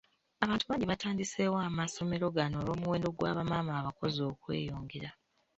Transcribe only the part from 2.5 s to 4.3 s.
olw’omuwendo gwa ba maama abakozi